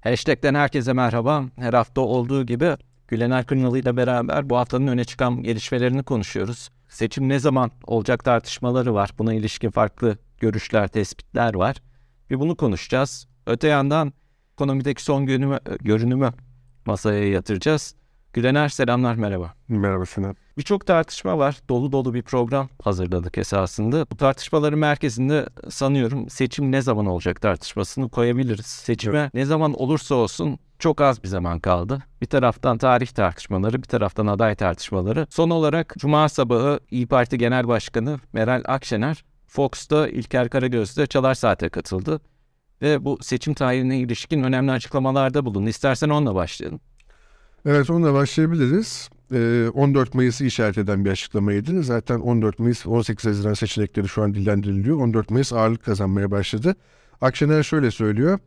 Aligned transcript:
Hashtag'ten 0.00 0.54
herkese 0.54 0.92
merhaba. 0.92 1.44
Her 1.56 1.72
hafta 1.72 2.00
olduğu 2.00 2.46
gibi 2.46 2.76
Gülener 3.08 3.46
Kırnalı 3.46 3.78
ile 3.78 3.96
beraber 3.96 4.50
bu 4.50 4.56
haftanın 4.56 4.86
öne 4.86 5.04
çıkan 5.04 5.42
gelişmelerini 5.42 6.02
konuşuyoruz. 6.02 6.68
Seçim 6.88 7.28
ne 7.28 7.38
zaman 7.38 7.70
olacak 7.86 8.24
tartışmaları 8.24 8.94
var. 8.94 9.10
Buna 9.18 9.34
ilişkin 9.34 9.70
farklı 9.70 10.18
görüşler, 10.38 10.88
tespitler 10.88 11.54
var. 11.54 11.76
Bir 12.30 12.40
bunu 12.40 12.56
konuşacağız. 12.56 13.26
Öte 13.46 13.68
yandan 13.68 14.12
ekonomideki 14.52 15.02
son 15.02 15.26
görünümü, 15.26 15.58
görünümü 15.80 16.32
masaya 16.86 17.28
yatıracağız. 17.28 17.94
Gülener 18.32 18.68
selamlar 18.68 19.14
merhaba. 19.14 19.54
Merhaba 19.68 20.06
Sinan. 20.06 20.36
Birçok 20.58 20.86
tartışma 20.86 21.38
var. 21.38 21.56
Dolu 21.68 21.92
dolu 21.92 22.14
bir 22.14 22.22
program 22.22 22.68
hazırladık 22.82 23.38
esasında. 23.38 24.06
Bu 24.10 24.16
tartışmaların 24.16 24.78
merkezinde 24.78 25.46
sanıyorum 25.68 26.30
seçim 26.30 26.72
ne 26.72 26.82
zaman 26.82 27.06
olacak 27.06 27.40
tartışmasını 27.40 28.08
koyabiliriz. 28.08 28.66
Seçime 28.66 29.18
evet. 29.18 29.34
ne 29.34 29.44
zaman 29.44 29.72
olursa 29.72 30.14
olsun 30.14 30.58
çok 30.78 31.00
az 31.00 31.22
bir 31.22 31.28
zaman 31.28 31.60
kaldı. 31.60 32.02
Bir 32.20 32.26
taraftan 32.26 32.78
tarih 32.78 33.06
tartışmaları, 33.06 33.82
bir 33.82 33.88
taraftan 33.88 34.26
aday 34.26 34.54
tartışmaları. 34.54 35.26
Son 35.30 35.50
olarak 35.50 35.94
Cuma 35.98 36.28
sabahı 36.28 36.80
İyi 36.90 37.06
Parti 37.06 37.38
Genel 37.38 37.68
Başkanı 37.68 38.18
Meral 38.32 38.62
Akşener 38.66 39.24
Fox'ta 39.46 40.08
İlker 40.08 40.48
Karagöz'de 40.48 41.06
Çalar 41.06 41.34
Saat'e 41.34 41.68
katıldı. 41.68 42.20
Ve 42.82 43.04
bu 43.04 43.18
seçim 43.22 43.54
tarihine 43.54 43.98
ilişkin 43.98 44.42
önemli 44.42 44.72
açıklamalarda 44.72 45.44
bulundu. 45.44 45.68
İstersen 45.68 46.08
onunla 46.08 46.34
başlayalım. 46.34 46.80
Evet 47.66 47.90
onunla 47.90 48.14
başlayabiliriz. 48.14 49.10
14 49.74 50.08
ee, 50.08 50.16
Mayıs'ı 50.16 50.44
işaret 50.44 50.78
eden 50.78 51.04
bir 51.04 51.10
açıklamaydı. 51.10 51.82
Zaten 51.82 52.20
14 52.20 52.58
Mayıs 52.58 52.86
18 52.86 53.26
Haziran 53.26 53.54
seçenekleri 53.54 54.08
şu 54.08 54.22
an 54.22 54.34
dillendiriliyor. 54.34 54.96
14 54.96 55.30
Mayıs 55.30 55.52
ağırlık 55.52 55.84
kazanmaya 55.84 56.30
başladı. 56.30 56.74
Akşener 57.20 57.62
şöyle 57.62 57.90
söylüyor. 57.90 58.38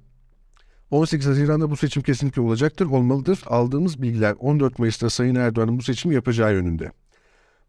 18 0.91 1.27
Haziran'da 1.27 1.71
bu 1.71 1.77
seçim 1.77 2.03
kesinlikle 2.03 2.41
olacaktır, 2.41 2.85
olmalıdır. 2.85 3.39
Aldığımız 3.47 4.01
bilgiler 4.01 4.35
14 4.39 4.79
Mayıs'ta 4.79 5.09
Sayın 5.09 5.35
Erdoğan'ın 5.35 5.77
bu 5.77 5.83
seçimi 5.83 6.15
yapacağı 6.15 6.53
yönünde. 6.53 6.91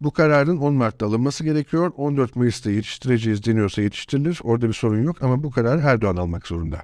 Bu 0.01 0.11
kararın 0.11 0.57
10 0.57 0.75
Mart'ta 0.75 1.07
alınması 1.07 1.45
gerekiyor. 1.45 1.93
14 1.97 2.37
Mayıs'ta 2.37 2.71
yetiştireceğiz 2.71 3.47
deniyorsa 3.47 3.83
yetiştirilir. 3.83 4.41
Orada 4.43 4.69
bir 4.69 4.73
sorun 4.73 5.03
yok 5.03 5.23
ama 5.23 5.43
bu 5.43 5.51
kararı 5.51 5.81
Erdoğan 5.81 6.17
almak 6.17 6.47
zorunda. 6.47 6.83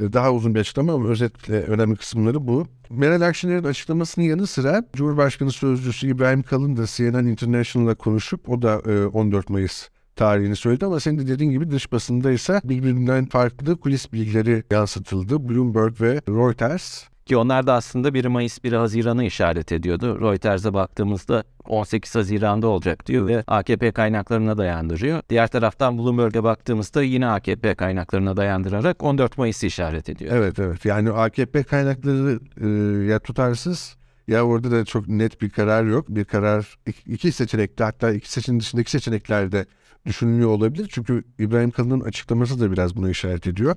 Ee, 0.00 0.12
daha 0.12 0.32
uzun 0.32 0.54
bir 0.54 0.60
açıklama 0.60 0.92
ama 0.92 1.08
özetle 1.08 1.62
önemli 1.62 1.96
kısımları 1.96 2.48
bu. 2.48 2.66
Meral 2.90 3.20
Akşener'in 3.20 3.64
açıklamasının 3.64 4.24
yanı 4.24 4.46
sıra 4.46 4.84
Cumhurbaşkanı 4.92 5.52
Sözcüsü 5.52 6.08
İbrahim 6.08 6.42
Kalın 6.42 6.76
da 6.76 6.86
CNN 6.86 7.26
International'la 7.26 7.94
konuşup 7.94 8.48
o 8.48 8.62
da 8.62 8.78
14 9.12 9.50
e, 9.50 9.52
Mayıs 9.52 9.88
tarihini 10.16 10.56
söyledi 10.56 10.86
ama 10.86 11.00
senin 11.00 11.18
de 11.18 11.26
dediğin 11.26 11.50
gibi 11.50 11.70
dış 11.70 11.92
basında 11.92 12.30
ise 12.30 12.60
birbirinden 12.64 13.26
farklı 13.26 13.76
kulis 13.76 14.12
bilgileri 14.12 14.62
yansıtıldı. 14.70 15.48
Bloomberg 15.48 16.00
ve 16.00 16.20
Reuters 16.28 17.04
ki 17.26 17.36
onlar 17.36 17.66
da 17.66 17.74
aslında 17.74 18.14
1 18.14 18.24
Mayıs 18.24 18.64
1 18.64 18.72
Haziran'ı 18.72 19.24
işaret 19.24 19.72
ediyordu. 19.72 20.20
Reuters'e 20.20 20.74
baktığımızda 20.74 21.44
18 21.68 22.14
Haziran'da 22.14 22.66
olacak 22.66 23.06
diyor 23.06 23.26
ve 23.26 23.44
AKP 23.46 23.92
kaynaklarına 23.92 24.58
dayandırıyor. 24.58 25.22
Diğer 25.30 25.48
taraftan 25.48 25.98
Bloomberg'e 25.98 26.42
baktığımızda 26.42 27.02
yine 27.02 27.26
AKP 27.26 27.74
kaynaklarına 27.74 28.36
dayandırarak 28.36 29.02
14 29.02 29.38
Mayıs'ı 29.38 29.66
işaret 29.66 30.08
ediyor. 30.08 30.36
Evet 30.36 30.58
evet 30.58 30.84
yani 30.84 31.10
AKP 31.10 31.62
kaynakları 31.62 32.40
e, 32.60 32.68
ya 33.12 33.18
tutarsız 33.18 33.96
ya 34.28 34.42
orada 34.42 34.70
da 34.70 34.84
çok 34.84 35.08
net 35.08 35.40
bir 35.40 35.50
karar 35.50 35.84
yok. 35.84 36.08
Bir 36.08 36.24
karar 36.24 36.78
iki 37.06 37.32
seçenekte 37.32 37.84
hatta 37.84 38.10
iki 38.10 38.32
seçeneğin 38.32 38.60
dışındaki 38.60 38.90
seçeneklerde 38.90 39.66
düşünülüyor 40.06 40.48
olabilir. 40.48 40.88
Çünkü 40.92 41.24
İbrahim 41.38 41.70
Kalın'ın 41.70 42.00
açıklaması 42.00 42.60
da 42.60 42.72
biraz 42.72 42.96
buna 42.96 43.10
işaret 43.10 43.46
ediyor 43.46 43.76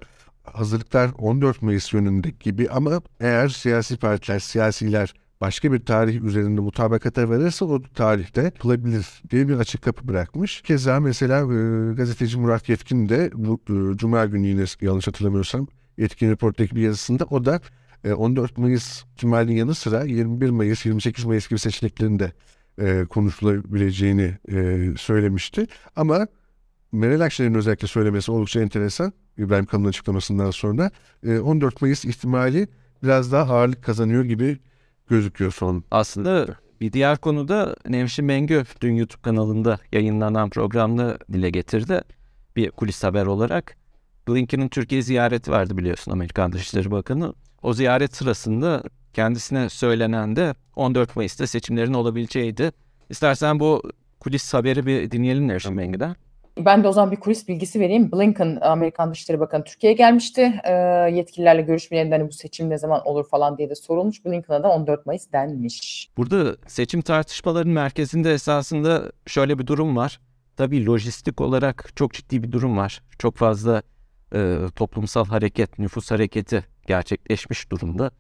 hazırlıklar 0.54 1.12
14 1.18 1.62
Mayıs 1.62 1.94
yönünde 1.94 2.30
gibi 2.30 2.70
ama 2.70 3.02
eğer 3.20 3.48
siyasi 3.48 3.98
partiler, 3.98 4.40
siyasiler 4.40 5.14
başka 5.42 5.74
bir 5.74 5.86
tarih 5.86 6.22
üzerinde 6.22 6.62
mutabakata 6.62 7.30
verirse 7.30 7.66
o 7.66 7.82
tarihte 7.82 8.42
yapılabilir 8.42 9.08
diye 9.30 9.48
bir 9.48 9.58
açık 9.58 9.82
kapı 9.82 10.08
bırakmış. 10.08 10.62
Keza 10.62 11.00
mesela 11.00 11.40
e, 11.40 11.94
gazeteci 11.94 12.40
Murat 12.40 12.70
Yetkin 12.70 13.10
de 13.10 13.32
bu 13.34 13.62
e, 13.70 13.98
Cuma 13.98 14.26
günü 14.26 14.48
yine 14.48 14.66
yanlış 14.82 15.08
hatırlamıyorsam 15.08 15.68
Yetkin 15.98 16.30
Report'taki 16.30 16.76
bir 16.76 16.82
yazısında 16.82 17.26
o 17.26 17.46
da 17.46 17.62
e, 18.04 18.14
14 18.14 18.58
Mayıs 18.58 19.04
ihtimalinin 19.16 19.56
yanı 19.56 19.76
sıra 19.76 20.04
21 20.04 20.50
Mayıs, 20.50 20.86
28 20.86 21.26
Mayıs 21.26 21.50
gibi 21.50 21.60
seçeneklerin 21.60 22.20
de 22.20 22.32
e, 22.80 23.06
konuşulabileceğini 23.06 24.38
e, 24.52 24.88
söylemişti. 24.98 25.68
Ama 25.96 26.28
Meral 26.92 27.22
Akşener'in 27.22 27.54
özellikle 27.54 27.88
söylemesi 27.88 28.32
oldukça 28.32 28.62
enteresan. 28.62 29.14
İbrahim 29.38 29.66
Kalın 29.66 29.86
açıklamasından 29.86 30.52
sonra 30.52 30.92
14 31.44 31.74
e, 31.74 31.78
Mayıs 31.82 32.06
ihtimali 32.06 32.68
biraz 33.04 33.32
daha 33.32 33.54
ağırlık 33.54 33.84
kazanıyor 33.84 34.24
gibi 34.24 34.58
gözüküyor 35.10 35.52
son. 35.52 35.84
Aslında 35.92 36.48
bir 36.82 36.94
diğer 36.94 37.18
konuda 37.18 37.76
Nevşin 37.88 38.26
Mengü 38.26 38.64
dün 38.82 38.96
YouTube 38.96 39.22
kanalında 39.22 39.80
yayınlanan 39.92 40.50
programda 40.50 41.18
dile 41.34 41.50
getirdi. 41.50 42.02
Bir 42.56 42.72
kulis 42.72 43.04
haber 43.04 43.26
olarak. 43.26 43.78
Blinken'ın 44.28 44.68
Türkiye 44.68 45.02
ziyareti 45.02 45.52
vardı 45.52 45.78
biliyorsun 45.78 46.12
Amerikan 46.12 46.52
Dışişleri 46.52 46.92
Bakanı. 46.92 47.34
O 47.62 47.74
ziyaret 47.74 48.16
sırasında 48.16 48.84
kendisine 49.14 49.70
söylenen 49.70 50.36
de 50.36 50.56
14 50.76 51.16
Mayıs'ta 51.16 51.48
seçimlerin 51.48 51.94
olabileceğiydi. 51.94 52.72
İstersen 53.10 53.60
bu 53.60 53.82
kulis 54.20 54.54
haberi 54.54 54.86
bir 54.86 55.12
dinleyelim 55.12 55.48
Nevşin 55.48 55.74
Mengü'den. 55.74 56.16
Ben 56.66 56.84
de 56.84 56.88
o 56.88 56.92
zaman 56.92 57.12
bir 57.12 57.20
kulis 57.20 57.48
bilgisi 57.48 57.80
vereyim. 57.80 58.12
Blinken, 58.12 58.58
Amerikan 58.62 59.12
Dışişleri 59.12 59.40
Bakanı 59.40 59.64
Türkiye'ye 59.64 59.98
gelmişti. 59.98 60.62
E, 60.64 60.74
yetkililerle 61.14 61.62
görüşmelerinde 61.62 62.16
hani 62.18 62.28
bu 62.28 62.34
seçim 62.34 62.70
ne 62.70 62.78
zaman 62.78 63.08
olur 63.08 63.30
falan 63.30 63.58
diye 63.58 63.70
de 63.70 63.76
sorulmuş. 63.76 64.26
Blinken'a 64.26 64.64
da 64.64 64.70
14 64.70 65.06
Mayıs 65.06 65.32
denmiş. 65.32 66.10
Burada 66.18 66.56
seçim 66.68 67.02
tartışmalarının 67.02 67.74
merkezinde 67.74 68.34
esasında 68.34 69.12
şöyle 69.26 69.60
bir 69.60 69.68
durum 69.68 69.96
var. 69.96 70.20
Tabii 70.58 70.86
lojistik 70.86 71.42
olarak 71.42 71.92
çok 71.96 72.14
ciddi 72.14 72.44
bir 72.44 72.52
durum 72.52 72.78
var. 72.78 73.04
Çok 73.20 73.36
fazla 73.36 73.82
e, 74.34 74.58
toplumsal 74.76 75.26
hareket, 75.26 75.80
nüfus 75.80 76.12
hareketi 76.12 76.66
gerçekleşmiş 76.88 77.72
durumda. 77.72 78.12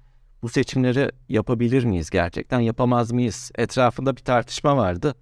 Bu 0.41 0.49
seçimleri 0.49 1.11
yapabilir 1.29 1.83
miyiz 1.83 2.09
gerçekten, 2.09 2.59
yapamaz 2.59 3.11
mıyız? 3.11 3.51
Etrafında 3.55 4.15
bir 4.15 4.21
tartışma 4.21 4.77
vardı 4.77 5.15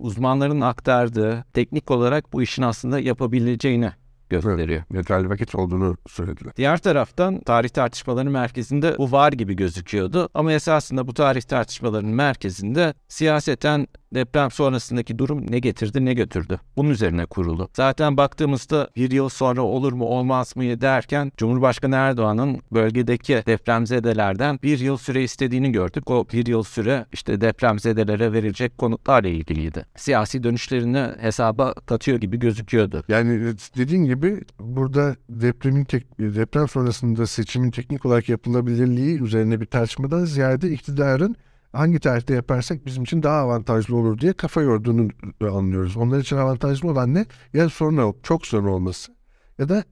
uzmanların 0.00 0.60
aktardığı 0.60 1.44
teknik 1.52 1.90
olarak 1.90 2.32
bu 2.32 2.42
işin 2.42 2.62
aslında 2.62 3.00
yapabileceğini 3.00 3.92
gösteriyor. 4.30 4.68
Evet, 4.68 4.84
yeterli 4.94 5.28
vakit 5.28 5.54
olduğunu 5.54 5.96
söylediler. 6.08 6.52
Diğer 6.56 6.78
taraftan 6.78 7.40
tarih 7.40 7.68
tartışmalarının 7.68 8.32
merkezinde 8.32 8.94
bu 8.98 9.12
var 9.12 9.32
gibi 9.32 9.56
gözüküyordu. 9.56 10.28
Ama 10.34 10.52
esasında 10.52 11.06
bu 11.06 11.14
tarih 11.14 11.42
tartışmalarının 11.42 12.14
merkezinde 12.14 12.94
siyaseten 13.08 13.86
deprem 14.14 14.50
sonrasındaki 14.50 15.18
durum 15.18 15.50
ne 15.50 15.58
getirdi 15.58 16.04
ne 16.04 16.14
götürdü. 16.14 16.60
Bunun 16.76 16.90
üzerine 16.90 17.26
kurulu. 17.26 17.68
Zaten 17.76 18.16
baktığımızda 18.16 18.90
bir 18.96 19.10
yıl 19.10 19.28
sonra 19.28 19.62
olur 19.62 19.92
mu 19.92 20.04
olmaz 20.04 20.56
mı 20.56 20.80
derken 20.80 21.32
Cumhurbaşkanı 21.36 21.94
Erdoğan'ın 21.94 22.62
bölgedeki 22.72 23.42
depremzedelerden 23.46 24.58
bir 24.62 24.78
yıl 24.78 24.96
süre 24.96 25.22
istediğini 25.22 25.72
gördük. 25.72 26.10
O 26.10 26.26
bir 26.32 26.46
yıl 26.46 26.62
süre 26.62 27.06
işte 27.12 27.40
depremzedelere 27.40 28.32
verilecek 28.32 28.78
konutlarla 28.78 29.28
ilgiliydi. 29.28 29.86
Siyasi 29.96 30.42
dönüşlerini 30.42 31.06
hesaba 31.20 31.74
katıyor 31.74 32.18
gibi 32.18 32.38
gözüküyordu. 32.38 33.04
Yani 33.08 33.54
dediğin 33.76 34.04
gibi 34.04 34.19
burada 34.60 35.16
depremin 35.28 35.84
tek, 35.84 36.18
deprem 36.18 36.68
sonrasında 36.68 37.26
seçimin 37.26 37.70
teknik 37.70 38.06
olarak 38.06 38.28
yapılabilirliği 38.28 39.22
üzerine 39.22 39.60
bir 39.60 39.66
tartışmadan 39.66 40.24
ziyade 40.24 40.70
iktidarın 40.70 41.36
hangi 41.72 41.98
tarihte 41.98 42.34
yaparsak 42.34 42.86
bizim 42.86 43.02
için 43.02 43.22
daha 43.22 43.40
avantajlı 43.40 43.96
olur 43.96 44.18
diye 44.18 44.32
kafa 44.32 44.62
yorduğunu 44.62 45.08
anlıyoruz. 45.40 45.96
Onlar 45.96 46.18
için 46.18 46.36
avantajlı 46.36 46.90
olan 46.90 47.14
ne? 47.14 47.26
Ya 47.52 47.68
sonra 47.68 48.12
çok 48.22 48.46
sonra 48.46 48.70
olması 48.70 49.12
ya 49.58 49.68
da 49.68 49.84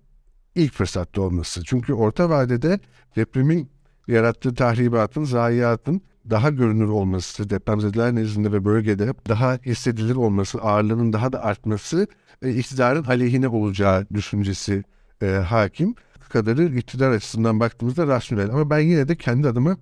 ilk 0.54 0.72
fırsatta 0.72 1.22
olması. 1.22 1.64
Çünkü 1.64 1.92
orta 1.92 2.30
vadede 2.30 2.80
depremin 3.16 3.70
yarattığı 4.08 4.54
tahribatın, 4.54 5.24
zayiatın 5.24 6.02
daha 6.30 6.50
görünür 6.50 6.88
olması, 6.88 7.50
depremzedeler 7.50 8.14
nezdinde 8.14 8.52
ve 8.52 8.64
bölgede 8.64 9.14
daha 9.28 9.58
hissedilir 9.66 10.16
olması, 10.16 10.58
ağırlığının 10.62 11.12
daha 11.12 11.32
da 11.32 11.44
artması 11.44 12.06
e, 12.42 12.54
iktidarın 12.54 13.04
aleyhine 13.04 13.48
olacağı 13.48 14.06
düşüncesi 14.14 14.84
e, 15.22 15.26
hakim. 15.26 15.94
Kadarı 16.28 16.64
iktidar 16.64 17.10
açısından 17.10 17.60
baktığımızda 17.60 18.06
rasyonel. 18.06 18.50
Ama 18.50 18.70
ben 18.70 18.78
yine 18.78 19.08
de 19.08 19.16
kendi 19.16 19.48
adıma 19.48 19.76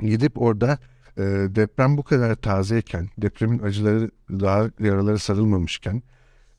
gidip 0.00 0.42
orada 0.42 0.78
e, 1.16 1.22
deprem 1.54 1.96
bu 1.96 2.02
kadar 2.02 2.34
tazeyken, 2.34 3.08
depremin 3.18 3.58
acıları 3.58 4.10
daha 4.30 4.70
yaraları 4.80 5.18
sarılmamışken, 5.18 6.02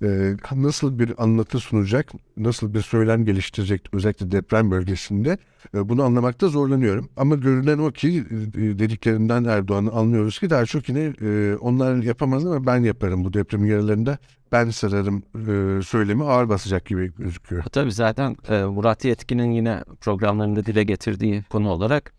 e, 0.03 0.35
nasıl 0.55 0.99
bir 0.99 1.23
anlatı 1.23 1.59
sunacak, 1.59 2.11
nasıl 2.37 2.73
bir 2.73 2.81
söylem 2.81 3.25
geliştirecek 3.25 3.89
özellikle 3.93 4.31
deprem 4.31 4.71
bölgesinde 4.71 5.37
e, 5.75 5.89
bunu 5.89 6.03
anlamakta 6.03 6.47
zorlanıyorum. 6.47 7.09
Ama 7.17 7.35
görünen 7.35 7.77
o 7.77 7.91
ki 7.91 8.23
e, 8.31 8.79
dediklerinden 8.79 9.43
Erdoğan'ı 9.43 9.91
anlıyoruz 9.91 10.39
ki 10.39 10.49
daha 10.49 10.65
çok 10.65 10.89
yine 10.89 11.13
e, 11.21 11.55
onlar 11.55 11.95
yapamaz 11.95 12.45
ama 12.45 12.65
ben 12.65 12.83
yaparım 12.83 13.23
bu 13.23 13.33
depremin 13.33 13.69
yaralarında 13.69 14.17
ben 14.51 14.69
sararım 14.69 15.23
e, 15.35 15.81
söylemi 15.81 16.23
ağır 16.23 16.49
basacak 16.49 16.85
gibi 16.85 17.13
gözüküyor. 17.17 17.63
Tabii 17.63 17.91
zaten 17.91 18.37
e, 18.49 18.63
Murat 18.63 19.05
Yetkin'in 19.05 19.51
yine 19.51 19.83
programlarında 20.01 20.65
dile 20.65 20.83
getirdiği 20.83 21.43
konu 21.43 21.69
olarak 21.69 22.13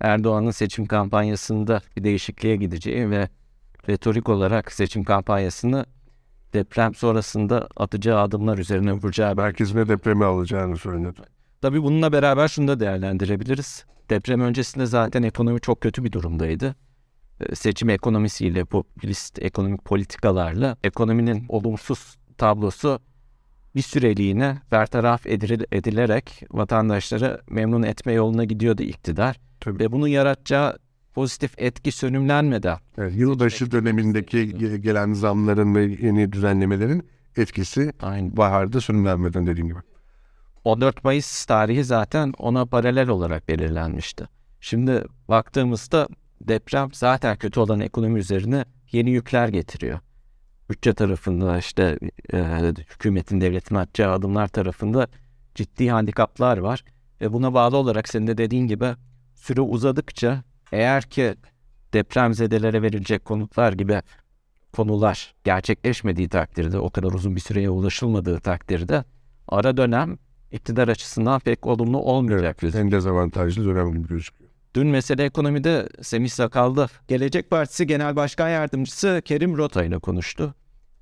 Erdoğan'ın 0.00 0.50
seçim 0.50 0.86
kampanyasında 0.86 1.80
bir 1.96 2.04
değişikliğe 2.04 2.56
gideceği 2.56 3.10
ve 3.10 3.28
retorik 3.88 4.28
olarak 4.28 4.72
seçim 4.72 5.04
kampanyasını 5.04 5.86
deprem 6.54 6.94
sonrasında 6.94 7.68
atacağı 7.76 8.20
adımlar 8.20 8.58
üzerine 8.58 8.92
vuracağı. 8.92 9.34
Merkezine 9.36 9.88
depremi 9.88 10.24
alacağını 10.24 10.76
söyledi. 10.76 11.20
Tabii 11.62 11.82
bununla 11.82 12.12
beraber 12.12 12.48
şunu 12.48 12.68
da 12.68 12.80
değerlendirebiliriz. 12.80 13.84
Deprem 14.10 14.40
öncesinde 14.40 14.86
zaten 14.86 15.22
ekonomi 15.22 15.60
çok 15.60 15.80
kötü 15.80 16.04
bir 16.04 16.12
durumdaydı. 16.12 16.74
Ee, 17.40 17.54
seçim 17.54 17.90
ekonomisiyle, 17.90 18.64
popülist 18.64 19.42
ekonomik 19.42 19.84
politikalarla 19.84 20.76
ekonominin 20.84 21.44
olumsuz 21.48 22.16
tablosu 22.38 23.00
bir 23.74 23.82
süreliğine 23.82 24.58
bertaraf 24.72 25.26
edilerek 25.26 26.42
vatandaşları 26.50 27.40
memnun 27.50 27.82
etme 27.82 28.12
yoluna 28.12 28.44
gidiyordu 28.44 28.82
iktidar. 28.82 29.40
Tabii. 29.60 29.78
Ve 29.78 29.92
bunun 29.92 30.08
yaratacağı 30.08 30.78
pozitif 31.14 31.54
etki 31.58 31.92
sönümlenmeden. 31.92 32.78
Evet, 32.98 33.12
yılbaşı 33.16 33.70
dönemindeki 33.70 34.56
gelen 34.80 35.12
zamların 35.12 35.74
ve 35.74 35.82
yeni 35.84 36.32
düzenlemelerin 36.32 37.08
etkisi 37.36 37.92
Aynı. 38.02 38.36
baharda 38.36 38.80
sönümlenmeden 38.80 39.46
dediğim 39.46 39.68
gibi. 39.68 39.78
14 40.64 41.04
Mayıs 41.04 41.44
tarihi 41.44 41.84
zaten 41.84 42.32
ona 42.38 42.66
paralel 42.66 43.08
olarak 43.08 43.48
belirlenmişti. 43.48 44.28
Şimdi 44.60 45.04
baktığımızda 45.28 46.08
deprem 46.40 46.88
zaten 46.92 47.36
kötü 47.36 47.60
olan 47.60 47.80
ekonomi 47.80 48.18
üzerine 48.18 48.64
yeni 48.92 49.10
yükler 49.10 49.48
getiriyor. 49.48 49.98
Bütçe 50.70 50.94
tarafında 50.94 51.58
işte 51.58 51.98
e, 52.32 52.38
hükümetin 52.90 53.40
devletin 53.40 53.74
atacağı 53.74 54.12
adımlar 54.12 54.48
tarafında 54.48 55.08
ciddi 55.54 55.90
handikaplar 55.90 56.58
var. 56.58 56.84
Ve 57.20 57.32
buna 57.32 57.54
bağlı 57.54 57.76
olarak 57.76 58.08
senin 58.08 58.26
de 58.26 58.38
dediğin 58.38 58.66
gibi 58.66 58.86
süre 59.34 59.60
uzadıkça 59.60 60.42
eğer 60.74 61.02
ki 61.02 61.34
depremzedelere 61.92 62.82
verilecek 62.82 63.24
konutlar 63.24 63.72
gibi 63.72 64.02
konular 64.72 65.34
gerçekleşmediği 65.44 66.28
takdirde, 66.28 66.78
o 66.78 66.90
kadar 66.90 67.12
uzun 67.12 67.36
bir 67.36 67.40
süreye 67.40 67.70
ulaşılmadığı 67.70 68.40
takdirde 68.40 69.04
ara 69.48 69.76
dönem 69.76 70.18
iktidar 70.52 70.88
açısından 70.88 71.40
pek 71.40 71.66
olumlu 71.66 71.98
olmayacak. 71.98 72.56
Evet, 72.62 72.74
en 72.74 72.90
dezavantajlı 72.90 73.64
dönem 73.64 73.92
gibi 73.92 74.08
gözüküyor. 74.08 74.50
Dün 74.74 74.86
mesele 74.86 75.24
ekonomide 75.24 75.88
Semih 76.02 76.28
Sakallı, 76.28 76.88
Gelecek 77.08 77.50
Partisi 77.50 77.86
Genel 77.86 78.16
Başkan 78.16 78.48
Yardımcısı 78.48 79.22
Kerim 79.24 79.56
Rota 79.56 79.84
ile 79.84 79.98
konuştu. 79.98 80.54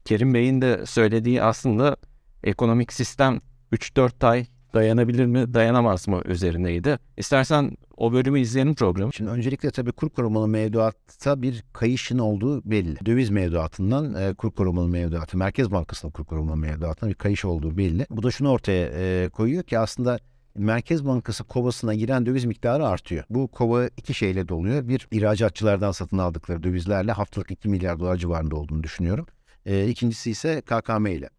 Kerim 0.05 0.35
Bey'in 0.35 0.63
de 0.63 0.87
söylediği 0.87 1.43
aslında 1.43 1.97
ekonomik 2.45 2.93
sistem 2.93 3.41
3-4 3.73 4.27
ay 4.27 4.47
dayanabilir 4.75 5.27
mi, 5.27 5.55
dayanamaz 5.55 6.09
mı 6.09 6.23
üzerineydi. 6.25 6.99
İstersen 7.17 7.77
o 7.97 8.13
bölümü 8.13 8.41
izleyelim 8.41 8.75
programı. 8.75 9.13
Şimdi 9.13 9.31
öncelikle 9.31 9.71
tabii 9.71 9.93
kur 9.93 10.11
korumalı 10.11 10.49
mevduatta 10.49 11.43
bir 11.43 11.65
kayışın 11.73 12.19
olduğu 12.19 12.71
belli. 12.71 13.07
Döviz 13.07 13.31
mevduatından 13.31 14.15
e, 14.15 14.35
kur 14.35 14.51
korumalı 14.51 14.89
mevduatı, 14.89 15.39
Merkez 15.39 15.71
Bankası'nın 15.71 16.13
kur 16.13 16.25
korumalı 16.25 16.57
mevduatına 16.57 17.11
bir 17.11 17.15
kayış 17.15 17.45
olduğu 17.45 17.77
belli. 17.77 18.07
Bu 18.11 18.23
da 18.23 18.31
şunu 18.31 18.51
ortaya 18.51 18.87
e, 18.87 19.29
koyuyor 19.29 19.63
ki 19.63 19.79
aslında 19.79 20.19
Merkez 20.55 21.07
Bankası 21.07 21.45
kovasına 21.45 21.95
giren 21.95 22.27
döviz 22.27 22.45
miktarı 22.45 22.87
artıyor. 22.87 23.25
Bu 23.31 23.49
kova 23.49 23.87
iki 23.87 24.15
şeyle 24.15 24.49
doluyor. 24.49 24.89
Bir, 24.89 25.09
ihracatçılardan 25.11 25.93
satın 25.93 26.19
aldıkları 26.19 26.63
dövizlerle 26.63 27.13
haftalık 27.13 27.51
2 27.51 27.69
milyar 27.69 28.01
dolar 28.01 28.17
civarında 28.17 28.57
olduğunu 28.57 28.83
düşünüyorum. 28.83 29.27
E, 29.67 29.89
ikincisi 29.89 30.31
ise 30.31 30.61
KKM 30.61 31.07
ile. 31.07 31.31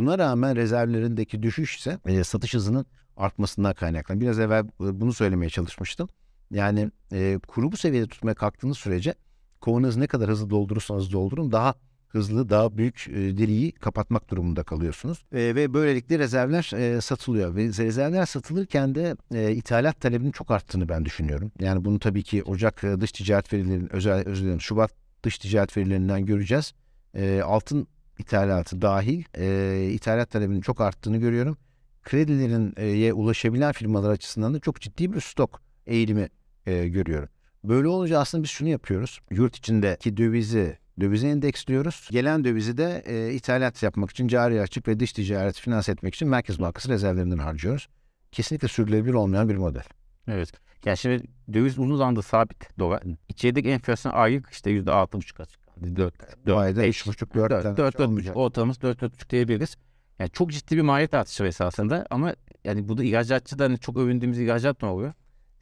Buna 0.00 0.18
rağmen 0.18 0.56
rezervlerindeki 0.56 1.42
düşüş 1.42 1.78
ise 1.78 1.98
e, 2.06 2.24
satış 2.24 2.54
hızının 2.54 2.86
artmasından 3.16 3.74
kaynaklanıyor. 3.74 4.20
Biraz 4.20 4.38
evvel 4.38 4.64
e, 4.64 5.00
bunu 5.00 5.12
söylemeye 5.12 5.50
çalışmıştım. 5.50 6.08
Yani 6.50 6.90
e, 7.12 7.38
kuru 7.48 7.72
bu 7.72 7.76
seviyede 7.76 8.06
tutmaya 8.06 8.34
kalktığınız 8.34 8.78
sürece 8.78 9.14
kovanızı 9.60 10.00
ne 10.00 10.06
kadar 10.06 10.28
hızlı 10.28 10.50
doldurursanız 10.50 11.12
doldurun 11.12 11.52
daha 11.52 11.74
hızlı 12.08 12.48
daha 12.48 12.76
büyük 12.76 13.08
e, 13.08 13.14
deliği 13.14 13.72
kapatmak 13.72 14.30
durumunda 14.30 14.62
kalıyorsunuz. 14.62 15.24
E, 15.32 15.38
ve 15.38 15.74
böylelikle 15.74 16.18
rezervler 16.18 16.70
e, 16.76 17.00
satılıyor. 17.00 17.56
Ve 17.56 17.64
rezervler 17.64 18.26
satılırken 18.26 18.94
de 18.94 19.16
e, 19.34 19.52
ithalat 19.52 20.00
talebinin 20.00 20.32
çok 20.32 20.50
arttığını 20.50 20.88
ben 20.88 21.04
düşünüyorum. 21.04 21.52
Yani 21.60 21.84
bunu 21.84 21.98
tabii 21.98 22.22
ki 22.22 22.42
Ocak 22.42 22.84
e, 22.84 23.00
dış 23.00 23.12
ticaret 23.12 23.52
verilerinin 23.52 23.92
özel 23.92 24.26
özür 24.26 24.44
dilerim 24.44 24.60
Şubat 24.60 24.90
dış 25.22 25.38
ticaret 25.38 25.76
verilerinden 25.76 26.26
göreceğiz. 26.26 26.72
E, 27.14 27.42
altın 27.44 27.86
ithalatı 28.20 28.82
dahil 28.82 29.24
e, 29.38 29.88
ithalat 29.92 30.30
talebinin 30.30 30.60
çok 30.60 30.80
arttığını 30.80 31.16
görüyorum. 31.16 31.56
Kredilerin 32.02 32.74
e, 32.76 33.12
ulaşabilen 33.12 33.72
firmalar 33.72 34.10
açısından 34.10 34.54
da 34.54 34.60
çok 34.60 34.80
ciddi 34.80 35.12
bir 35.12 35.20
stok 35.20 35.62
eğilimi 35.86 36.28
e, 36.66 36.88
görüyorum. 36.88 37.28
Böyle 37.64 37.88
olunca 37.88 38.18
aslında 38.18 38.42
biz 38.44 38.50
şunu 38.50 38.68
yapıyoruz. 38.68 39.20
Yurt 39.30 39.56
içindeki 39.56 40.16
dövizi 40.16 40.78
dövize 41.00 41.28
endeksliyoruz. 41.28 42.08
Gelen 42.10 42.44
dövizi 42.44 42.76
de 42.76 43.02
e, 43.06 43.32
ithalat 43.32 43.82
yapmak 43.82 44.10
için 44.10 44.28
cari 44.28 44.60
açık 44.60 44.88
ve 44.88 45.00
dış 45.00 45.12
ticareti 45.12 45.60
finanse 45.60 45.92
etmek 45.92 46.14
için 46.14 46.28
Merkez 46.28 46.60
Bankası 46.60 46.88
rezervlerinden 46.88 47.38
harcıyoruz. 47.38 47.88
Kesinlikle 48.32 48.68
sürdürülebilir 48.68 49.14
olmayan 49.14 49.48
bir 49.48 49.56
model. 49.56 49.84
Evet. 50.28 50.52
Yani 50.84 50.96
şimdi 50.96 51.22
döviz 51.52 51.78
uzun 51.78 51.96
zamandır 51.96 52.22
sabit 52.22 52.78
dolar. 52.78 53.02
İçerideki 53.28 53.68
enflasyon 53.68 54.12
aylık 54.12 54.50
işte 54.50 54.70
yüzde 54.70 54.92
altı 54.92 55.18
buçuk 55.18 55.40
açık. 55.40 55.59
4, 55.82 56.46
4, 56.46 56.58
ayda 56.58 56.86
3,5 56.86 57.34
4 57.34 57.50
4 57.50 57.76
4 57.76 57.98
4 57.98 58.36
ortalaması 58.36 58.82
4 58.82 59.02
4,5 59.02 59.30
diyebiliriz. 59.30 59.76
Yani 60.18 60.30
çok 60.30 60.50
ciddi 60.50 60.76
bir 60.76 60.82
maliyet 60.82 61.14
artışı 61.14 61.44
esasında 61.44 62.06
ama 62.10 62.34
yani 62.64 62.88
burada 62.88 63.04
ihracatçıda 63.04 63.64
hani 63.64 63.78
çok 63.78 63.96
övündüğümüz 63.96 64.38
ihracat 64.38 64.82
ne 64.82 64.88
oluyor? 64.88 65.12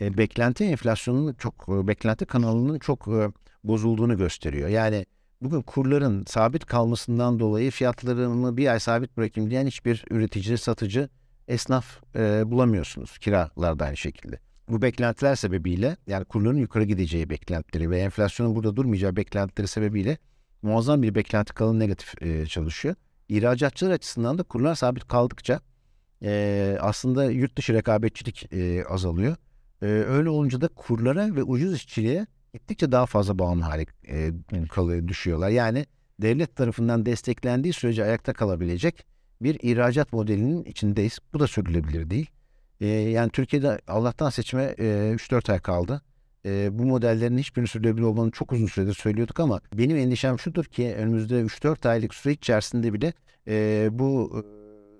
E, 0.00 0.18
beklenti 0.18 0.64
enflasyonunun 0.64 1.34
çok 1.34 1.66
e, 1.68 1.86
beklenti 1.86 2.26
kanalının 2.26 2.78
çok 2.78 3.08
e, 3.08 3.32
bozulduğunu 3.64 4.16
gösteriyor. 4.16 4.68
Yani 4.68 5.06
bugün 5.40 5.62
kurların 5.62 6.24
sabit 6.24 6.66
kalmasından 6.66 7.40
dolayı 7.40 7.70
fiyatlarını 7.70 8.56
bir 8.56 8.66
ay 8.66 8.80
sabit 8.80 9.16
bırakayım 9.16 9.50
diyen 9.50 9.66
hiçbir 9.66 10.04
üretici, 10.10 10.58
satıcı, 10.58 11.08
esnaf 11.48 12.00
e, 12.16 12.50
bulamıyorsunuz. 12.50 13.18
Kiralarda 13.18 13.84
aynı 13.84 13.96
şekilde. 13.96 14.38
Bu 14.68 14.82
beklentiler 14.82 15.34
sebebiyle 15.34 15.96
yani 16.06 16.24
kurların 16.24 16.58
yukarı 16.58 16.84
gideceği 16.84 17.30
beklentileri 17.30 17.90
ve 17.90 17.98
enflasyonun 18.00 18.54
burada 18.54 18.76
durmayacağı 18.76 19.16
beklentileri 19.16 19.68
sebebiyle 19.68 20.18
muazzam 20.62 21.02
bir 21.02 21.14
beklenti 21.14 21.54
kalın 21.54 21.80
negatif 21.80 22.22
e, 22.22 22.46
çalışıyor. 22.46 22.94
İhracatçılar 23.28 23.90
açısından 23.90 24.38
da 24.38 24.42
kurlar 24.42 24.74
sabit 24.74 25.08
kaldıkça 25.08 25.60
e, 26.22 26.76
aslında 26.80 27.30
yurt 27.30 27.56
dışı 27.56 27.74
rekabetçilik 27.74 28.52
e, 28.52 28.84
azalıyor. 28.84 29.36
E, 29.82 29.86
öyle 29.86 30.28
olunca 30.28 30.60
da 30.60 30.68
kurlara 30.68 31.36
ve 31.36 31.42
ucuz 31.42 31.74
işçiliğe 31.74 32.26
gittikçe 32.54 32.92
daha 32.92 33.06
fazla 33.06 33.38
bağımlı 33.38 33.64
hale 33.64 33.86
e, 34.08 34.32
kalıyor, 34.68 35.08
düşüyorlar. 35.08 35.48
Yani 35.48 35.86
devlet 36.22 36.56
tarafından 36.56 37.06
desteklendiği 37.06 37.72
sürece 37.72 38.04
ayakta 38.04 38.32
kalabilecek 38.32 39.06
bir 39.40 39.58
ihracat 39.62 40.12
modelinin 40.12 40.64
içindeyiz. 40.64 41.18
Bu 41.32 41.40
da 41.40 41.46
sürdürülebilir 41.46 42.10
değil. 42.10 42.30
E, 42.80 42.86
yani 42.86 43.30
Türkiye'de 43.30 43.80
Allah'tan 43.88 44.30
seçime 44.30 44.74
e, 44.78 44.84
3-4 45.14 45.52
ay 45.52 45.58
kaldı. 45.60 46.02
E, 46.46 46.78
bu 46.78 46.84
modellerin 46.84 47.38
hiçbirini 47.38 47.68
sürdürülebilir 47.68 48.02
olmanı 48.02 48.30
çok 48.30 48.52
uzun 48.52 48.66
süredir 48.66 48.94
söylüyorduk 48.94 49.40
ama 49.40 49.60
benim 49.74 49.96
endişem 49.96 50.38
şudur 50.38 50.64
ki 50.64 50.94
önümüzde 50.98 51.34
3-4 51.40 51.88
aylık 51.88 52.14
süre 52.14 52.32
içerisinde 52.32 52.92
bile 52.92 53.12
e, 53.48 53.88
bu 53.92 54.32
e, 54.36 54.40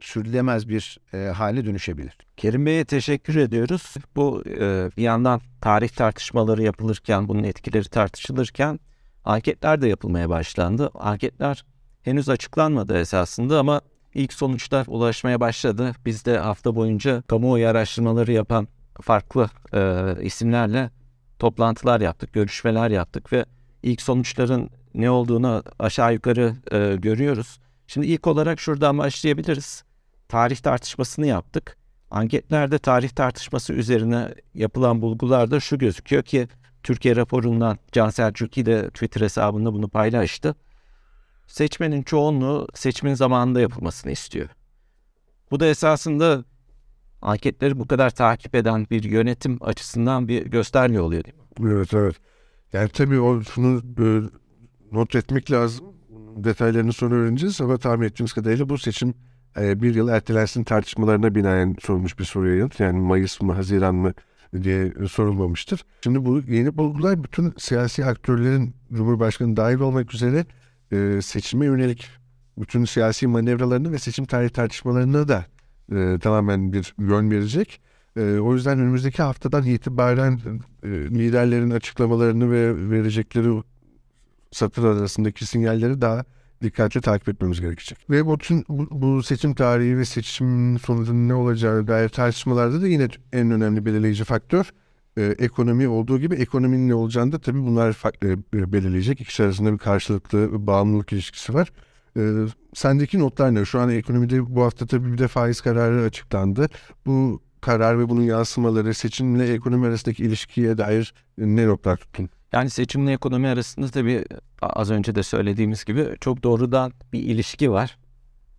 sürdürülemez 0.00 0.68
bir 0.68 0.99
e, 1.14 1.18
hale 1.18 1.64
dönüşebilir. 1.64 2.18
Kerim 2.37 2.66
Bey'e 2.66 2.85
teşekkür 2.85 3.37
ediyoruz. 3.37 3.94
Bu 4.16 4.42
e, 4.47 4.90
bir 4.97 5.02
yandan 5.02 5.40
tarih 5.61 5.88
tartışmaları 5.88 6.62
yapılırken, 6.62 7.28
bunun 7.28 7.42
etkileri 7.42 7.88
tartışılırken 7.88 8.80
anketler 9.25 9.80
de 9.80 9.88
yapılmaya 9.88 10.28
başlandı. 10.28 10.90
Anketler 10.94 11.64
henüz 12.02 12.28
açıklanmadı 12.28 12.99
esasında 12.99 13.58
ama 13.58 13.80
ilk 14.15 14.33
sonuçlar 14.33 14.87
ulaşmaya 14.88 15.41
başladı. 15.41 15.93
Biz 16.07 16.25
de 16.25 16.38
hafta 16.38 16.77
boyunca 16.77 17.23
kamuoyu 17.23 17.69
araştırmaları 17.69 18.33
yapan 18.33 18.69
farklı 19.00 19.49
e, 19.75 20.15
isimlerle 20.23 20.91
toplantılar 21.38 22.00
yaptık, 22.00 22.33
görüşmeler 22.33 22.91
yaptık 22.91 23.33
ve 23.33 23.45
ilk 23.83 24.03
sonuçların 24.03 24.71
ne 24.95 25.11
olduğunu 25.11 25.62
aşağı 25.79 26.12
yukarı 26.12 26.55
e, 26.73 26.97
görüyoruz. 26.97 27.59
Şimdi 27.87 28.07
ilk 28.07 28.27
olarak 28.27 28.61
şuradan 28.61 28.99
başlayabiliriz. 28.99 29.85
Tarih 30.29 30.57
tartışmasını 30.57 31.27
yaptık. 31.27 31.77
Anketlerde 32.11 32.79
tarih 32.79 33.09
tartışması 33.09 33.73
üzerine 33.73 34.35
yapılan 34.55 35.03
bulgularda 35.03 35.61
şu 35.61 35.79
gözüküyor 35.79 36.23
ki 36.23 36.49
Türkiye 36.83 37.17
raporundan 37.17 37.79
Can 37.93 38.11
Selçuk'i 38.11 38.67
de 38.67 38.91
Twitter 38.91 39.21
hesabında 39.21 39.73
bunu 39.73 39.88
paylaştı. 39.88 40.55
Seçmenin 41.49 42.02
çoğunluğu 42.02 42.67
seçimin 42.75 43.14
zamanında 43.14 43.61
yapılmasını 43.61 44.12
istiyor. 44.12 44.49
Bu 45.50 45.61
da 45.61 45.67
esasında 45.67 46.45
anketleri 47.23 47.78
bu 47.78 47.88
kadar 47.88 48.11
takip 48.11 48.55
eden 48.55 48.87
bir 48.90 49.02
yönetim 49.02 49.59
açısından 49.61 50.28
bir 50.28 50.47
gösterge 50.47 51.00
oluyor 51.00 51.25
değil 51.25 51.37
mi? 51.37 51.73
Evet 51.73 51.95
evet. 51.95 52.17
Yani 52.73 52.88
tabii 52.88 53.21
o 53.21 53.43
şunu 53.43 53.83
e, 53.99 54.07
not 54.93 55.14
etmek 55.14 55.50
lazım. 55.50 55.87
Detaylarını 56.37 56.93
sonra 56.93 57.14
öğreneceğiz 57.14 57.61
ama 57.61 57.78
tahmin 57.78 58.07
ettiğimiz 58.07 58.33
kadarıyla 58.33 58.69
bu 58.69 58.78
seçim 58.78 59.14
e, 59.61 59.83
bir 59.83 59.95
yıl 59.95 60.09
ertelensin 60.09 60.64
tartışmalarına 60.64 61.35
binaen 61.35 61.76
sorulmuş 61.81 62.19
bir 62.19 62.25
soruya 62.25 62.57
yanıt. 62.57 62.81
Yani 62.81 62.99
Mayıs 62.99 63.40
mı 63.40 63.52
Haziran 63.52 63.95
mı 63.95 64.12
diye 64.62 64.93
sorulmamıştır. 65.11 65.85
Şimdi 66.05 66.25
bu 66.25 66.40
yeni 66.40 66.76
bulgular 66.76 67.25
bütün 67.25 67.55
siyasi 67.59 68.05
aktörlerin 68.05 68.75
Cumhurbaşkanı 68.93 69.57
dahil 69.57 69.81
olmak 69.81 70.14
üzere 70.14 70.47
e, 70.92 71.23
seçime 71.23 71.66
yönelik 71.66 72.09
bütün 72.59 72.85
siyasi 72.85 73.26
manevralarını 73.26 73.92
ve 73.92 73.99
seçim 73.99 74.25
tarihi 74.25 74.50
tartışmalarına 74.50 75.28
da 75.28 75.47
e, 75.92 76.18
tamamen 76.18 76.73
bir 76.73 76.95
yön 76.99 77.30
verecek. 77.30 77.80
E, 78.16 78.38
o 78.38 78.54
yüzden 78.54 78.78
önümüzdeki 78.78 79.23
haftadan 79.23 79.64
itibaren 79.64 80.40
e, 80.83 80.88
liderlerin 80.88 81.71
açıklamalarını 81.71 82.50
ve 82.50 82.90
verecekleri 82.90 83.62
satır 84.50 84.85
arasındaki 84.85 85.47
sinyalleri 85.47 86.00
daha 86.00 86.25
dikkatli 86.62 87.00
takip 87.00 87.28
etmemiz 87.28 87.61
gerekecek. 87.61 88.11
Ve 88.11 88.33
bütün 88.33 88.64
bu, 88.68 88.88
bu 88.90 89.23
seçim 89.23 89.54
tarihi 89.54 89.99
ve 89.99 90.04
seçim 90.04 90.78
sonucunun 90.78 91.28
ne 91.28 91.35
olacağı 91.35 91.87
dair 91.87 92.09
tartışmalarda 92.09 92.83
da 92.83 92.88
yine 92.88 93.09
en 93.33 93.50
önemli 93.50 93.87
belirleyici 93.87 94.25
faktör 94.25 94.73
e, 95.19 95.35
ekonomi 95.39 95.89
olduğu 95.89 96.19
gibi 96.19 96.35
ekonominin 96.35 96.89
ne 96.89 96.95
olacağını 96.95 97.33
da 97.33 97.39
tabii 97.39 97.67
bunlar 97.67 97.97
e, 98.25 98.73
belirleyecek. 98.73 99.21
İkisi 99.21 99.43
arasında 99.43 99.73
bir 99.73 99.79
karşılıklı 99.79 100.67
bağımlılık 100.67 101.13
ilişkisi 101.13 101.55
var. 101.55 101.73
E, 102.17 102.23
sendeki 102.75 103.19
notlar 103.19 103.55
ne? 103.55 103.65
Şu 103.65 103.81
an 103.81 103.91
ekonomide 103.91 104.55
bu 104.55 104.65
hafta 104.65 104.87
tabii 104.87 105.13
bir 105.13 105.19
de 105.19 105.29
faiz 105.29 105.61
kararı 105.61 106.03
açıklandı. 106.03 106.69
Bu 107.07 107.43
karar 107.61 107.99
ve 107.99 108.09
bunun 108.09 108.23
yansımaları 108.23 108.95
seçimle 108.95 109.53
ekonomi 109.53 109.87
arasındaki 109.87 110.23
ilişkiye 110.23 110.79
dair 110.79 111.15
ne 111.39 111.67
notlar 111.67 111.97
tuttun? 111.97 112.31
Yani 112.53 112.71
seçimle 112.71 113.13
ekonomi 113.13 113.49
arasında 113.49 113.89
tabii 113.89 114.25
az 114.63 114.91
önce 114.91 115.15
de 115.15 115.23
söylediğimiz 115.23 115.85
gibi 115.85 116.07
çok 116.21 116.43
doğrudan 116.43 116.93
bir 117.13 117.21
ilişki 117.21 117.71
var. 117.71 117.99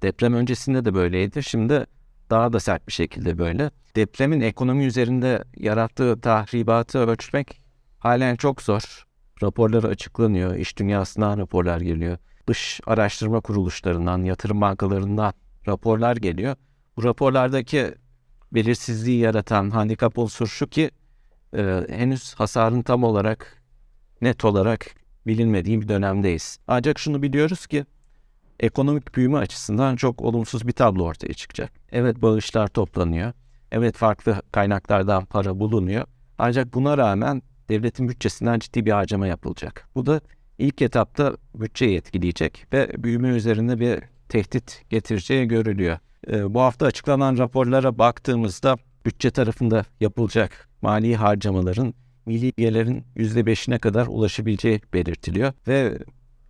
Deprem 0.02 0.34
öncesinde 0.34 0.86
de 0.86 0.94
böyleydi. 0.94 1.44
Şimdi 1.44 1.86
daha 2.30 2.54
da 2.54 2.60
sert 2.60 2.88
bir 2.88 2.94
şekilde 2.94 3.38
böyle. 3.38 3.72
Depremin 3.96 4.42
ekonomi 4.42 4.86
üzerinde 4.86 5.44
yarattığı 5.58 6.22
tahribatı 6.22 7.00
ölçmek 7.00 7.62
halen 8.00 8.36
çok 8.36 8.62
zor. 8.62 9.06
Raporları 9.44 9.88
açıklanıyor. 9.88 10.56
İş 10.56 10.78
dünyasından 10.78 11.38
raporlar 11.38 11.82
geliyor. 11.82 12.18
Dış 12.48 12.82
araştırma 12.86 13.42
kuruluşlarından, 13.42 14.24
yatırım 14.24 14.62
bankalarından 14.62 15.34
raporlar 15.68 16.16
geliyor. 16.16 16.56
Bu 16.98 17.04
raporlardaki 17.04 17.94
belirsizliği 18.52 19.20
yaratan 19.20 19.70
handikap 19.70 20.18
unsur 20.18 20.48
şu 20.48 20.68
ki 20.68 20.92
e, 21.58 21.86
henüz 21.90 22.34
hasarın 22.34 22.82
tam 22.82 23.04
olarak 23.04 23.64
net 24.22 24.46
olarak 24.46 24.86
bilinmediği 25.28 25.82
bir 25.82 25.88
dönemdeyiz. 25.88 26.60
Ancak 26.68 27.00
şunu 27.00 27.22
biliyoruz 27.22 27.68
ki 27.68 27.86
ekonomik 28.60 29.16
büyüme 29.16 29.38
açısından 29.38 29.96
çok 29.96 30.22
olumsuz 30.22 30.68
bir 30.68 30.72
tablo 30.72 31.04
ortaya 31.04 31.34
çıkacak. 31.34 31.72
Evet 31.92 32.22
bağışlar 32.22 32.68
toplanıyor. 32.68 33.34
Evet 33.72 33.96
farklı 33.96 34.42
kaynaklardan 34.52 35.26
para 35.26 35.60
bulunuyor. 35.60 36.06
Ancak 36.38 36.74
buna 36.74 36.98
rağmen 36.98 37.42
devletin 37.70 38.10
bütçesinden 38.10 38.60
ciddi 38.60 38.86
bir 38.86 38.92
harcama 38.92 39.28
yapılacak. 39.28 39.88
Bu 39.96 40.06
da 40.06 40.22
ilk 40.58 40.82
etapta 40.82 41.38
bütçeyi 41.56 41.98
etkileyecek 41.98 42.66
ve 42.74 43.04
büyüme 43.04 43.30
üzerinde 43.30 43.80
bir 43.80 44.00
tehdit 44.30 44.84
getireceği 44.90 45.48
görülüyor. 45.48 45.98
Ee, 46.28 46.54
bu 46.54 46.62
hafta 46.62 46.86
açıklanan 46.86 47.38
raporlara 47.38 47.98
baktığımızda 47.98 48.78
bütçe 49.06 49.32
tarafında 49.32 49.86
yapılacak 50.00 50.70
mali 50.82 51.16
harcamaların 51.16 51.94
milli 52.26 52.52
gelirin 52.58 53.04
%5'ine 53.16 53.80
kadar 53.80 54.08
ulaşabileceği 54.08 54.82
belirtiliyor 54.94 55.54
ve 55.68 56.00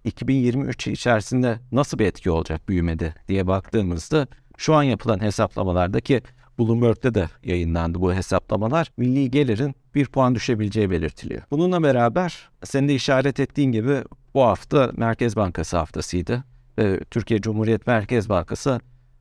2023 0.04 0.88
içerisinde 0.88 1.60
nasıl 1.72 2.00
bir 2.00 2.06
etki 2.06 2.32
olacak 2.32 2.70
büyümede 2.70 3.14
diye 3.28 3.48
baktığımızda 3.48 4.28
şu 4.58 4.74
an 4.74 4.84
yapılan 4.84 5.22
hesaplamalardaki 5.22 6.22
Bloomberg'de 6.60 7.14
de 7.14 7.30
yayınlandı 7.44 8.02
bu 8.02 8.14
hesaplamalar. 8.14 8.92
Milli 8.98 9.32
gelirin 9.32 9.76
bir 9.96 10.06
puan 10.06 10.36
düşebileceği 10.36 10.90
belirtiliyor. 10.90 11.42
Bununla 11.52 11.84
beraber 11.84 12.50
senin 12.64 12.88
de 12.88 12.96
işaret 12.96 13.40
ettiğin 13.40 13.72
gibi 13.72 14.04
bu 14.34 14.42
hafta 14.42 14.92
Merkez 14.98 15.36
Bankası 15.36 15.78
haftasıydı. 15.78 16.44
Ve 16.78 17.00
Türkiye 17.00 17.42
Cumhuriyet 17.42 17.88
Merkez 17.88 18.30
Bankası 18.30 18.80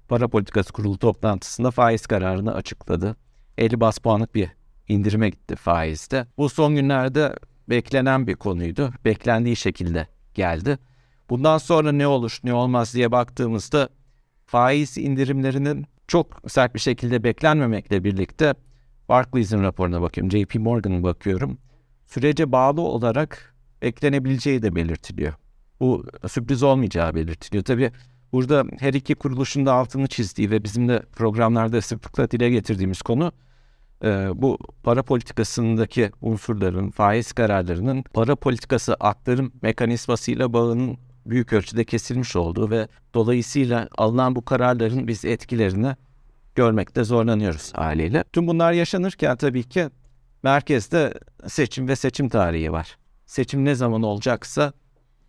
Para 0.09 0.29
Politikası 0.29 0.73
Kurulu 0.73 0.99
toplantısında 0.99 1.71
faiz 1.71 2.07
kararını 2.07 2.55
açıkladı. 2.55 3.17
50 3.59 3.81
bas 3.81 3.99
puanlık 3.99 4.35
bir 4.35 4.49
indirime 4.89 5.31
gitti 5.31 5.57
faizde. 5.57 6.27
Bu 6.39 6.49
son 6.49 6.77
günlerde 6.77 7.35
beklenen 7.69 8.27
bir 8.27 8.35
konuydu. 8.35 8.93
Beklendiği 9.05 9.57
şekilde 9.57 10.07
geldi. 10.39 10.79
Bundan 11.31 11.59
sonra 11.59 11.93
ne 11.93 12.07
olur 12.07 12.39
ne 12.45 12.55
olmaz 12.55 12.95
diye 12.95 13.13
baktığımızda 13.13 13.89
faiz 14.47 14.99
indirimlerinin 14.99 15.87
çok 16.07 16.43
sert 16.49 16.75
bir 16.75 16.81
şekilde 16.81 17.25
beklenmemekle 17.25 18.05
birlikte 18.05 18.55
Barclays'in 19.09 19.63
raporuna 19.63 20.03
bakıyorum, 20.03 20.31
JP 20.31 20.55
Morgan'a 20.55 21.03
bakıyorum. 21.03 21.59
Sürece 22.07 22.53
bağlı 22.53 22.81
olarak 22.81 23.55
beklenebileceği 23.83 24.63
de 24.63 24.75
belirtiliyor. 24.75 25.33
Bu 25.81 26.07
sürpriz 26.29 26.63
olmayacağı 26.63 27.15
belirtiliyor. 27.15 27.65
Tabii 27.65 27.93
burada 28.33 28.65
her 28.79 28.95
iki 28.95 29.15
kuruluşun 29.15 29.67
da 29.67 29.73
altını 29.73 30.07
çizdiği 30.07 30.51
ve 30.51 30.65
bizim 30.65 30.89
de 30.89 31.03
programlarda 31.17 31.81
sıklıkla 31.81 32.31
dile 32.31 32.51
getirdiğimiz 32.51 33.03
konu 33.03 33.33
e, 34.05 34.31
bu 34.35 34.59
para 34.83 35.03
politikasındaki 35.03 36.11
unsurların, 36.21 36.91
faiz 36.91 37.33
kararlarının 37.33 38.03
para 38.03 38.37
politikası 38.37 38.95
aktarım 38.95 39.53
mekanizmasıyla 39.63 40.53
bağının 40.53 40.99
büyük 41.27 41.53
ölçüde 41.53 41.85
kesilmiş 41.85 42.37
olduğu 42.37 42.71
ve 42.71 42.89
dolayısıyla 43.15 43.89
alınan 43.99 44.37
bu 44.37 44.45
kararların 44.45 45.09
biz 45.09 45.25
etkilerini 45.25 45.97
görmekte 46.55 47.05
zorlanıyoruz 47.05 47.73
haliyle. 47.75 48.25
Tüm 48.33 48.47
bunlar 48.47 48.73
yaşanırken 48.73 49.37
tabii 49.37 49.63
ki 49.63 49.91
merkezde 50.43 51.15
seçim 51.47 51.89
ve 51.89 51.97
seçim 51.97 52.29
tarihi 52.29 52.73
var. 52.73 52.99
Seçim 53.27 53.65
ne 53.65 53.75
zaman 53.75 54.03
olacaksa 54.03 54.73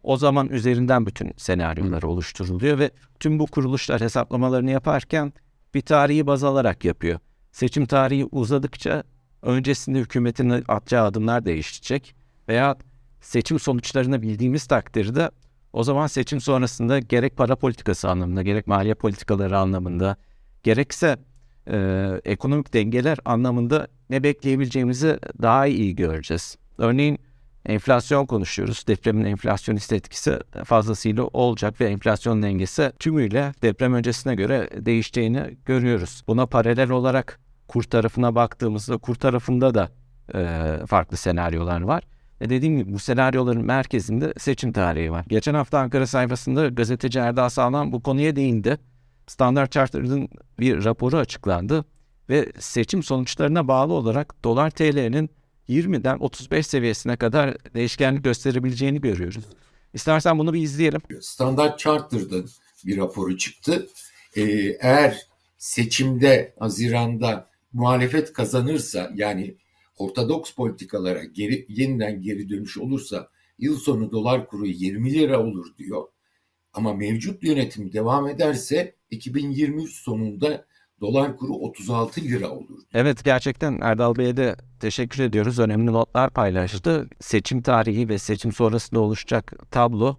o 0.03 0.17
zaman 0.17 0.49
üzerinden 0.49 1.05
bütün 1.05 1.33
senaryolar 1.37 2.03
oluşturuluyor 2.03 2.79
ve 2.79 2.91
tüm 3.19 3.39
bu 3.39 3.47
kuruluşlar 3.47 4.01
hesaplamalarını 4.01 4.71
yaparken 4.71 5.33
bir 5.73 5.81
tarihi 5.81 6.27
baz 6.27 6.43
alarak 6.43 6.85
yapıyor. 6.85 7.19
Seçim 7.51 7.85
tarihi 7.85 8.25
uzadıkça 8.25 9.03
öncesinde 9.41 9.99
hükümetin 9.99 10.49
atacağı 10.49 11.05
adımlar 11.05 11.45
değişecek 11.45 12.15
veya 12.47 12.77
seçim 13.21 13.59
sonuçlarını 13.59 14.21
bildiğimiz 14.21 14.65
takdirde 14.67 15.31
o 15.73 15.83
zaman 15.83 16.07
seçim 16.07 16.41
sonrasında 16.41 16.99
gerek 16.99 17.37
para 17.37 17.55
politikası 17.55 18.09
anlamında, 18.09 18.41
gerek 18.41 18.67
maliye 18.67 18.93
politikaları 18.93 19.57
anlamında, 19.57 20.15
gerekse 20.63 21.17
e, 21.67 22.07
ekonomik 22.25 22.73
dengeler 22.73 23.17
anlamında 23.25 23.87
ne 24.09 24.23
bekleyebileceğimizi 24.23 25.19
daha 25.41 25.67
iyi 25.67 25.95
göreceğiz. 25.95 26.57
Örneğin 26.77 27.19
enflasyon 27.65 28.25
konuşuyoruz. 28.25 28.83
Depremin 28.87 29.25
enflasyonist 29.25 29.93
etkisi 29.93 30.39
fazlasıyla 30.63 31.23
olacak 31.23 31.81
ve 31.81 31.85
enflasyon 31.85 32.43
dengesi 32.43 32.91
tümüyle 32.99 33.53
deprem 33.61 33.93
öncesine 33.93 34.35
göre 34.35 34.69
değişeceğini 34.77 35.57
görüyoruz. 35.65 36.23
Buna 36.27 36.45
paralel 36.45 36.89
olarak 36.89 37.39
kur 37.67 37.83
tarafına 37.83 38.35
baktığımızda 38.35 38.97
kur 38.97 39.15
tarafında 39.15 39.73
da 39.73 39.89
e, 40.35 40.85
farklı 40.87 41.17
senaryolar 41.17 41.81
var. 41.81 42.03
Ve 42.41 42.49
dediğim 42.49 42.77
gibi 42.77 42.93
bu 42.93 42.99
senaryoların 42.99 43.65
merkezinde 43.65 44.33
seçim 44.37 44.71
tarihi 44.71 45.11
var. 45.11 45.25
Geçen 45.27 45.53
hafta 45.53 45.79
Ankara 45.79 46.07
sayfasında 46.07 46.67
gazeteci 46.67 47.19
Erdal 47.19 47.49
Sağlam 47.49 47.91
bu 47.91 48.03
konuya 48.03 48.35
değindi. 48.35 48.77
Standart 49.27 49.71
Chartered'ın 49.71 50.29
bir 50.59 50.85
raporu 50.85 51.17
açıklandı 51.17 51.85
ve 52.29 52.51
seçim 52.59 53.03
sonuçlarına 53.03 53.67
bağlı 53.67 53.93
olarak 53.93 54.43
dolar 54.43 54.69
TL'nin 54.69 55.29
20'den 55.69 56.19
35 56.19 56.67
seviyesine 56.67 57.17
kadar 57.17 57.57
değişkenlik 57.73 58.23
gösterebileceğini 58.23 59.01
görüyoruz. 59.01 59.45
İstersen 59.93 60.39
bunu 60.39 60.53
bir 60.53 60.61
izleyelim. 60.61 61.01
Standart 61.21 61.79
Chartered'ın 61.79 62.49
bir 62.85 62.97
raporu 62.97 63.37
çıktı. 63.37 63.87
Ee, 64.35 64.41
eğer 64.79 65.27
seçimde 65.57 66.53
Haziran'da 66.59 67.49
muhalefet 67.73 68.33
kazanırsa 68.33 69.11
yani 69.15 69.55
ortodoks 69.97 70.53
politikalara 70.53 71.23
geri, 71.23 71.65
yeniden 71.69 72.21
geri 72.21 72.49
dönüş 72.49 72.77
olursa 72.77 73.29
yıl 73.59 73.77
sonu 73.77 74.11
dolar 74.11 74.47
kuru 74.47 74.65
20 74.65 75.13
lira 75.13 75.43
olur 75.43 75.77
diyor. 75.77 76.03
Ama 76.73 76.93
mevcut 76.93 77.43
yönetim 77.43 77.93
devam 77.93 78.27
ederse 78.27 78.95
2023 79.11 79.95
sonunda 79.95 80.65
dolar 81.01 81.37
kuru 81.37 81.53
36 81.53 82.21
lira 82.21 82.49
olur. 82.49 82.79
Evet 82.93 83.23
gerçekten 83.23 83.79
Erdal 83.81 84.15
Bey'e 84.15 84.37
de 84.37 84.55
teşekkür 84.79 85.23
ediyoruz. 85.23 85.59
Önemli 85.59 85.85
notlar 85.85 86.29
paylaştı. 86.29 87.07
Seçim 87.19 87.61
tarihi 87.61 88.09
ve 88.09 88.17
seçim 88.17 88.51
sonrasında 88.51 88.99
oluşacak 88.99 89.53
tablo 89.71 90.17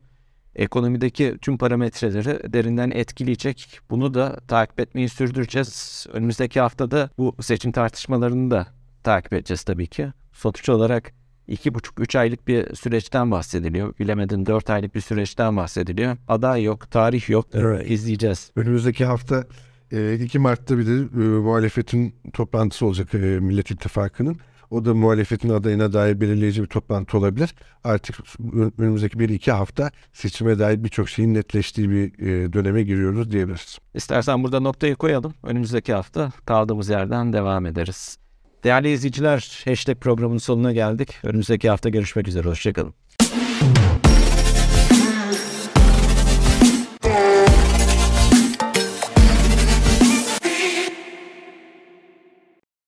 ekonomideki 0.54 1.36
tüm 1.42 1.58
parametreleri 1.58 2.52
derinden 2.52 2.90
etkileyecek. 2.90 3.80
Bunu 3.90 4.14
da 4.14 4.36
takip 4.48 4.80
etmeyi 4.80 5.08
sürdüreceğiz. 5.08 6.06
Önümüzdeki 6.12 6.60
haftada 6.60 7.10
bu 7.18 7.36
seçim 7.40 7.72
tartışmalarını 7.72 8.50
da 8.50 8.66
takip 9.04 9.32
edeceğiz 9.32 9.62
tabii 9.62 9.86
ki. 9.86 10.12
Sonuç 10.32 10.68
olarak 10.68 11.12
iki 11.48 11.74
buçuk 11.74 12.00
üç 12.00 12.16
aylık 12.16 12.48
bir 12.48 12.74
süreçten 12.74 13.30
bahsediliyor. 13.30 13.98
Bilemedin 13.98 14.46
dört 14.46 14.70
aylık 14.70 14.94
bir 14.94 15.00
süreçten 15.00 15.56
bahsediliyor. 15.56 16.16
Aday 16.28 16.62
yok, 16.62 16.90
tarih 16.90 17.28
yok. 17.28 17.46
Evet. 17.52 17.90
İzleyeceğiz. 17.90 18.50
Önümüzdeki 18.56 19.04
hafta 19.04 19.44
2 19.90 20.38
Mart'ta 20.38 20.78
bir 20.78 20.86
de 20.86 20.92
e, 20.92 21.18
muhalefetin 21.18 22.14
toplantısı 22.32 22.86
olacak 22.86 23.14
e, 23.14 23.18
Millet 23.18 23.70
İttifakı'nın. 23.70 24.36
O 24.70 24.84
da 24.84 24.94
muhalefetin 24.94 25.48
adayına 25.48 25.92
dair 25.92 26.20
belirleyici 26.20 26.62
bir 26.62 26.66
toplantı 26.66 27.18
olabilir. 27.18 27.54
Artık 27.84 28.16
önümüzdeki 28.78 29.18
bir 29.18 29.28
iki 29.28 29.52
hafta 29.52 29.90
seçime 30.12 30.58
dair 30.58 30.84
birçok 30.84 31.08
şeyin 31.08 31.34
netleştiği 31.34 31.90
bir 31.90 32.26
e, 32.26 32.52
döneme 32.52 32.82
giriyoruz 32.82 33.30
diyebiliriz. 33.30 33.78
İstersen 33.94 34.44
burada 34.44 34.60
noktayı 34.60 34.96
koyalım. 34.96 35.34
Önümüzdeki 35.42 35.92
hafta 35.92 36.32
kaldığımız 36.46 36.88
yerden 36.88 37.32
devam 37.32 37.66
ederiz. 37.66 38.18
Değerli 38.64 38.92
izleyiciler, 38.92 39.62
Hashtag 39.64 39.96
programının 39.96 40.38
sonuna 40.38 40.72
geldik. 40.72 41.14
Önümüzdeki 41.22 41.70
hafta 41.70 41.88
görüşmek 41.88 42.28
üzere. 42.28 42.48
Hoşçakalın. 42.48 42.94